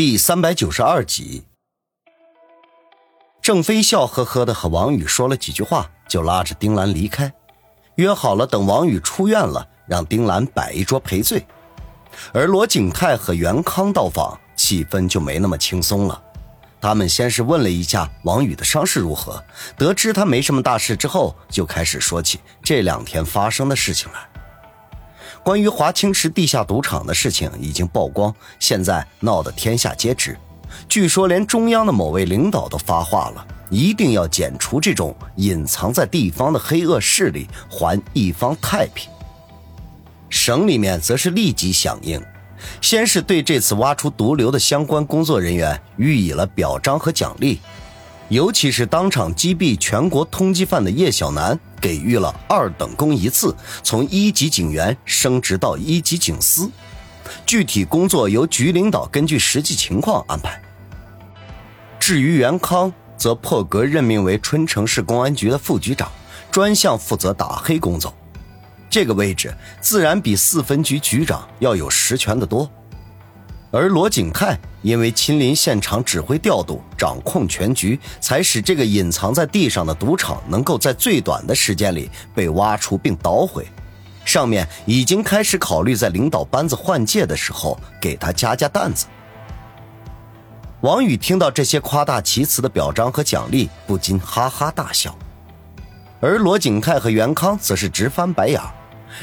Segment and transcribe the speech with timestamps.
[0.00, 1.42] 第三百九十二集，
[3.42, 7.30] 郑飞笑呵呵的和王宇说了几句话，就拉着丁兰离开，
[7.96, 11.44] 约好了等王宇出院了，让丁兰摆一桌赔罪。
[12.32, 16.22] 而罗景泰和袁康到访，气氛就没那么轻松了。
[16.80, 19.44] 他们先是问了一下王宇的伤势如何，
[19.76, 24.29] 得知他没什么大事之后，就开始说起这两天发生的事情来。
[25.42, 30.36] 关于华清池地下赌场的事情已经曝光，现在闹得天下皆知。
[30.88, 39.10] 据说连中央的某位领导都发话了，一定要剪除这种隐藏在地方的黑恶势力，还一方太平。
[40.28, 42.22] 省里面则是立即响应，
[42.80, 47.58] 先是对这次挖出毒瘤的相关工作人员予以了表彰和奖励。
[48.28, 56.70] 尤其是当场击毙全国通缉犯的叶小南，给予了二等功一次，从一级警员升职到一级警司。
[57.46, 60.60] 具体工作由局领导根据实际情况安排。
[61.98, 66.10] 至于袁康，则破格任命为春城市公安局的副局长，
[66.50, 68.12] 专项负责打黑工作。
[68.88, 72.68] 这个位置自然比四分局局长要有实权的多。
[73.72, 83.66] 而罗景泰因为亲临现场指挥调度、掌控全局，才使这个隐藏在地上的赌场能够在最短的时间里被挖出并捣毁。
[84.24, 89.06] 上面已经开始考虑在领导班子换届的时候给他加加担子。
[90.80, 95.16] 王宇听到这些夸大其词的表彰和奖励，不禁哈哈大笑。
[96.20, 98.60] 而罗景泰和袁康则是直翻白眼。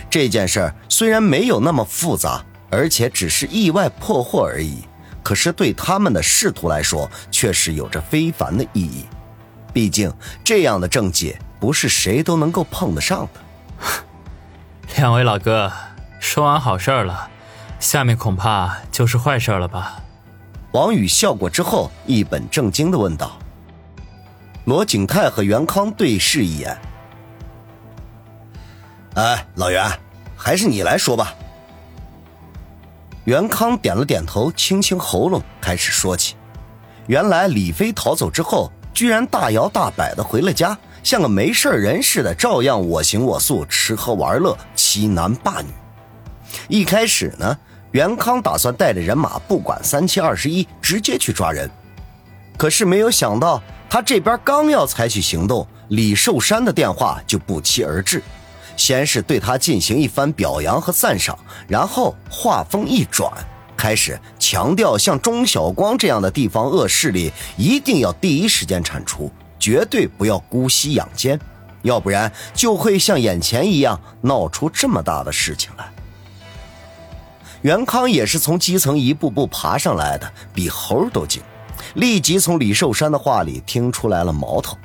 [0.10, 2.44] 这件事虽然没有那么复杂。
[2.70, 4.84] 而且只是意外破获而已，
[5.24, 9.06] 可是对他们的仕途来说，却是有着非凡的意义。
[9.74, 10.12] 毕竟
[10.44, 13.42] 这样的政绩不是谁都能够碰得上的。
[14.98, 15.72] 两位老哥，
[16.20, 17.30] 说完好事了，
[17.80, 20.02] 下面恐怕就是坏事了吧？
[20.72, 23.38] 王宇笑过之后，一本正经的问道。
[24.66, 26.78] 罗景泰和袁康对视一眼。
[29.14, 29.90] 哎，老袁，
[30.36, 31.34] 还是你来说吧。
[33.28, 36.36] 袁康点了点头，清清喉咙，开始说起：
[37.08, 45.68] 原来李飞逃走之后，居然大摇大摆的回了家，像个没事人似的，照样我行我素，吃喝玩乐，欺男霸女。
[46.70, 47.58] 一开始呢，
[47.92, 51.70] 袁康打算带着人马，不管三七二十一，直接去抓人。
[52.58, 58.24] 可是没有想到，他这边刚要采取行动，李寿山的电话就不期而至。
[58.78, 63.30] 先是对他进行一番表扬和赞赏，然后话锋一转，
[63.76, 69.30] 开始强调像钟晓光这样的地方恶势力一定要第一时间铲除，
[69.60, 71.38] 绝对不要姑息养奸，
[71.82, 75.92] 要不然就会像眼前一样闹出这么大的事情来。
[77.64, 81.42] 袁康也是从基层一步步爬上来的，比猴都精，
[81.96, 84.78] 立即从李寿山的话里听出来了矛头。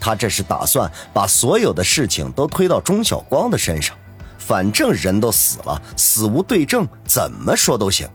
[0.00, 3.96] 他这是打算把所有的事情都推到钟晓光的身上，
[4.38, 8.08] 反正人都死了，死无对证，怎么说都行。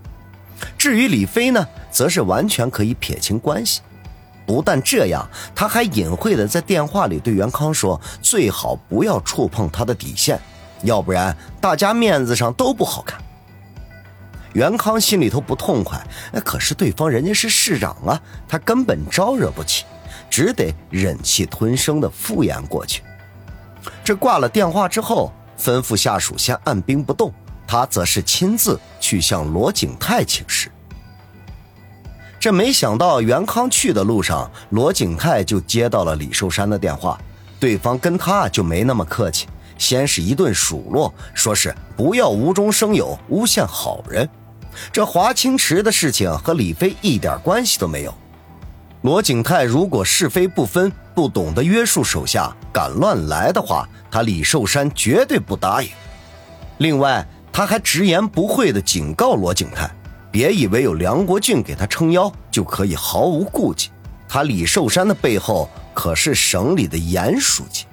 [0.77, 3.81] 至于李飞呢，则是完全可以撇清关系。
[4.45, 10.39] 不但这样，他还隐晦的在电话里对袁康说，最好不要触碰他的底线，
[10.83, 13.21] 要不然大家面子上都不好看。
[14.53, 16.05] 袁康心里头不痛快，
[16.44, 19.85] 可是对方人家是市长啊，他根本招惹不起。
[20.33, 23.03] 只得忍气吞声的敷衍过去。
[24.03, 27.31] 这挂了电话之后，吩咐下属先按兵不动，
[27.67, 30.71] 他则是亲自去向罗景泰请示。
[32.39, 37.15] 这没想到袁康去的路上，罗景泰就接到了李寿山的电话，
[37.59, 39.45] 对方跟他就没那么客气，
[39.77, 44.27] 先是一顿数落，说是不要无中生有，诬陷好人。
[44.91, 48.11] 这华清池的事情和李飞一点关系都没有。
[49.03, 55.90] 罗景泰如果是非不分，不懂得约束手下，敢乱来的话，他李寿山绝对不答应。
[56.78, 59.92] 另外，他还直言不讳地警告罗景泰，
[60.31, 63.89] 别以为有梁国俊给他撑腰就可以毫无顾忌。
[64.30, 67.83] 他李寿山的背后可是省里的严书记。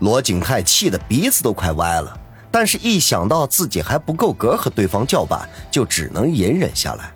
[0.00, 2.18] 罗景泰气得鼻子都快歪了，
[2.50, 7.12] 但是一想到自己还不够格和对方叫板，就只能隐忍下来。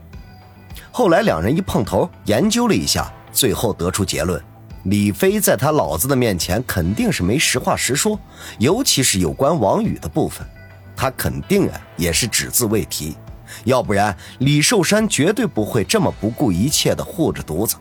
[0.97, 4.41] 后来两人一碰头，研究了一下，最后得出结论：
[4.85, 8.17] 李飞在他老子的面前肯定是没实话实说，
[8.61, 10.47] 尤其是有关王宇的部分，
[10.95, 13.17] 他肯定啊也是只字未提，
[13.65, 17.75] 要不然李寿山绝对不会这么不顾一切的护着犊子。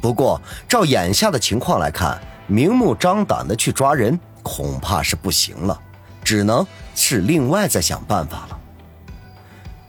[0.00, 2.16] 不过照眼下的情况来看，
[2.46, 5.76] 明目张胆的去抓人恐怕是不行了，
[6.22, 6.64] 只能
[6.94, 8.55] 是另外再想办法了。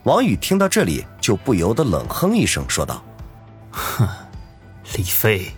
[0.07, 3.04] 王宇听到这里，就不由得冷哼一声，说道
[3.71, 4.07] ：“哼，
[4.95, 5.51] 李飞，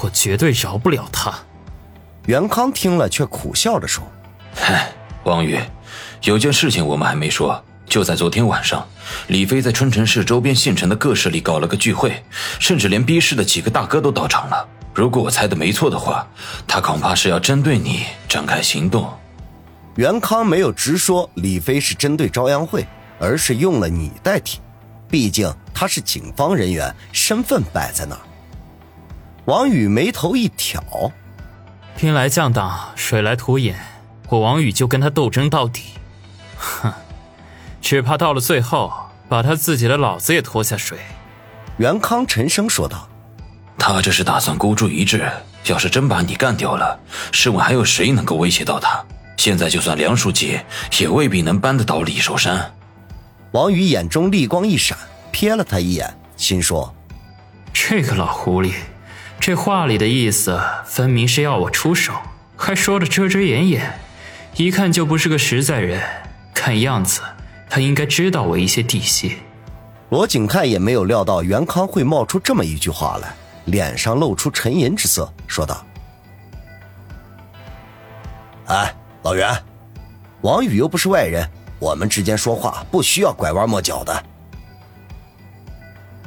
[0.00, 1.34] 我绝对饶不了他。”
[2.26, 4.04] 袁康听了，却苦笑着说
[4.54, 4.92] ：“嗨，
[5.24, 5.58] 王宇，
[6.22, 7.60] 有件事情我们还没说。
[7.86, 8.86] 就在昨天晚上，
[9.26, 12.22] 李飞在春城市周边县城的各市里搞了个聚会，
[12.60, 14.68] 甚至连 B 市的几个大哥都到场了。
[14.94, 16.24] 如果我猜的没错的话，
[16.68, 19.12] 他恐怕是要针对你展开行动。”
[19.96, 22.86] 袁康没有直说李飞是针对朝阳会。
[23.18, 24.60] 而是用了你代替，
[25.08, 28.20] 毕竟他是警方人员，身份摆在那儿。
[29.46, 30.82] 王宇眉头一挑，
[31.96, 33.78] 兵来将挡，水来土掩，
[34.28, 35.84] 我王宇就跟他斗争到底。
[36.56, 36.92] 哼，
[37.80, 38.92] 只怕到了最后，
[39.28, 40.98] 把他自己的老子也拖下水。
[41.78, 43.08] 袁康沉声说道
[43.78, 45.30] ：“他这是打算孤注一掷，
[45.66, 46.98] 要是真把你干掉了，
[47.32, 49.04] 试问还有谁能够威胁到他？
[49.36, 50.60] 现在就算梁书记，
[50.98, 52.70] 也未必能扳得倒李寿山。”
[53.52, 54.96] 王宇眼中厉光一闪，
[55.32, 56.94] 瞥了他一眼，心说
[57.72, 58.74] ：“这个老狐狸，
[59.40, 62.12] 这话里的意思分明是要我出手，
[62.56, 63.98] 还说的遮遮掩掩，
[64.56, 66.02] 一看就不是个实在人。
[66.52, 67.22] 看样子，
[67.70, 69.38] 他应该知道我一些底细。”
[70.10, 73.32] 罗景泰也没有料到袁康会冒出这么一句话来，
[73.64, 75.82] 脸上露出沉吟之色，说道
[78.68, 79.50] ：“哎，老袁，
[80.42, 81.48] 王宇又不是外人。”
[81.78, 84.24] 我们之间说话不需要拐弯抹角的。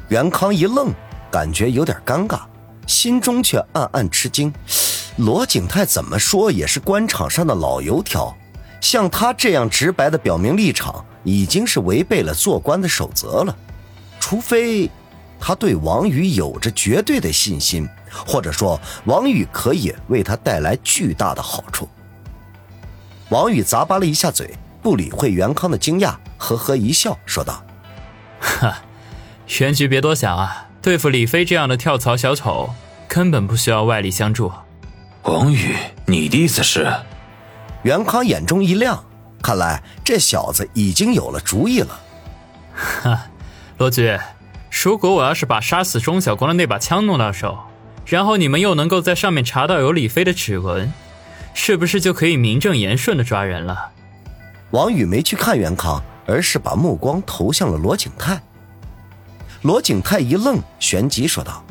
[0.08, 0.94] 袁康一愣，
[1.32, 2.42] 感觉有点尴尬，
[2.88, 4.54] 心中却暗暗吃惊。
[5.18, 8.36] 罗景泰怎么说也是官场上的老油条，
[8.80, 13.56] 像他这样直白的表明立场，已经是违背了做官的守则了。
[14.20, 14.90] 除非
[15.40, 17.88] 他对王宇有着绝对的信心，
[18.26, 21.88] 或者说王宇可以为他带来巨大的好处。
[23.30, 24.54] 王宇咂巴了一下嘴。
[24.82, 27.64] 不理会袁康的惊讶，呵呵一笑，说道
[28.42, 28.80] ：“哈，
[29.46, 32.74] 玄局别多想啊，对付李飞这样的跳槽小丑，
[33.08, 34.52] 根本不需要外力相助。”
[35.24, 35.76] 王宇，
[36.08, 36.92] 你的意思是？
[37.84, 39.04] 袁康眼中一亮，
[39.42, 42.00] 看来这小子已经有了主意了。
[42.74, 43.28] 哈，
[43.78, 44.18] 罗局，
[44.84, 47.60] 如果我要是把杀死钟小光的那把枪弄到手，
[48.06, 50.92] 然后你们又能够在上面查到有李飞的指纹，
[51.54, 53.92] 是不是就可以名正言顺的抓人了？
[54.72, 58.42] 王宇没去看袁康，而是把目光投向了罗景泰。
[59.64, 61.64] 罗景泰一愣，旋即说道：“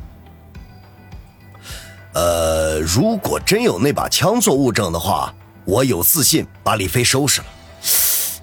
[2.14, 7.46] 呃，如果真有那把枪做物证的话，我有自信把李飞收拾了。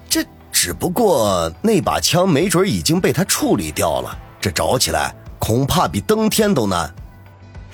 [0.09, 6.93] 这只不过那把枪没准已经被他处理掉了，这找起来恐怕比登天都难。”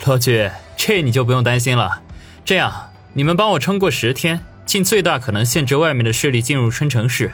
[0.06, 2.01] 罗局，这你就不用担心了。
[2.44, 4.44] 这样，你们帮我撑过十天。
[4.73, 7.31] 尽最大可能限制外面的势力进入春城市，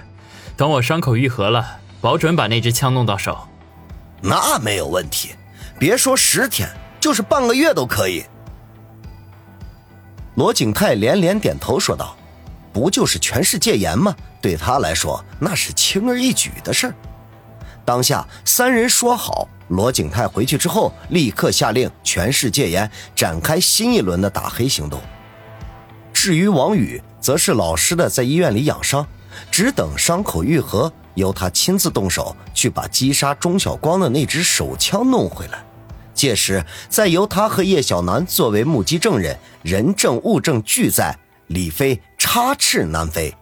[0.57, 3.47] 等我伤口愈合了，保准把那支枪弄到手。
[4.21, 5.30] 那没有问题，
[5.80, 6.68] 别说十天，
[7.00, 8.25] 就是半个月都可以。
[10.36, 12.13] 罗景泰连连点头说道
[12.74, 14.13] ：“不就是全市戒严吗？
[14.42, 16.95] 对他来说，那是轻而易举的事儿。”
[17.85, 25.01] 当下三人说好，罗景泰回去之后，立刻下令全市戒严，展开新一轮的打黑行动。
[26.21, 29.07] 至于王宇，则是老实的在医院里养伤，
[29.50, 35.63] 只等伤口愈合，由他亲自动手去把击杀钟晓光的那支手枪弄回来。
[36.14, 43.33] 届时再由他和叶小楠作为目击证人，人证物证俱在，李飞插翅难飞。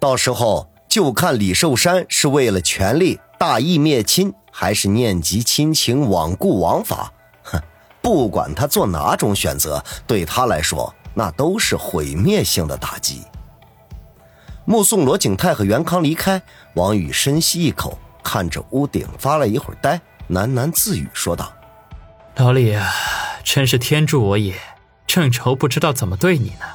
[0.00, 7.12] 到时候就看李寿山是为了权力大义灭亲，还是念及亲情罔顾王法。
[7.42, 7.60] 哼，
[8.00, 10.94] 不管他做哪种选择，对他来说。
[11.14, 13.22] 那都是毁灭性的打击。
[14.64, 16.40] 目送罗景泰和袁康离开，
[16.74, 20.00] 王宇深吸一口，看着屋顶发了一会儿呆，
[20.30, 21.52] 喃喃自语说道
[22.36, 22.88] ：“老李啊，
[23.42, 24.54] 真是天助我也！
[25.06, 26.66] 正愁不知道怎么对你呢，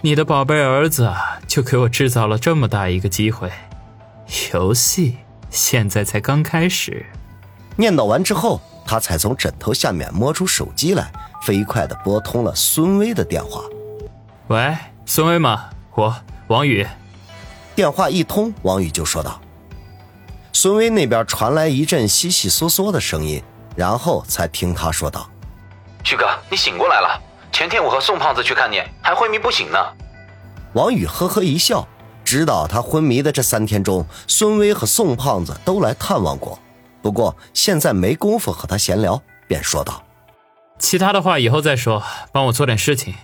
[0.00, 3.52] 你的宝贝儿子啊，就给我制造了这么大一个机会。
[4.52, 5.18] 游戏
[5.50, 7.06] 现在才刚开始。”
[7.76, 11.12] 念叨完之后，他才从枕头下面摸出手机来。
[11.42, 13.62] 飞快的拨通了孙威的电话。
[14.48, 14.76] 喂，
[15.06, 15.68] 孙威吗？
[15.94, 16.14] 我
[16.48, 16.86] 王宇。
[17.74, 19.40] 电话一通，王宇就说道
[20.52, 23.42] ：“孙威那边传来一阵悉悉嗦嗦的声音，
[23.76, 25.28] 然后才听他说道
[26.02, 27.20] ：‘旭哥，你醒过来了。
[27.52, 29.78] 前天我和宋胖子去看你，还昏迷不醒呢。’
[30.74, 31.86] 王宇呵呵一笑，
[32.24, 36.58] 知道他昏迷的这三天中，孙威和宋胖子都来探望过，
[37.00, 40.02] 不过现在没工夫和他闲聊，便说道。”
[40.78, 43.14] 其他的话以后再说，帮我做点事情。